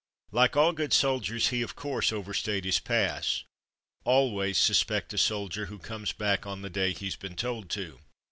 [0.31, 3.43] Like all good soldiers he, of course, overstayed his pass.
[4.03, 7.99] (Always suspect a soldier who comes back on the day he's been told to.)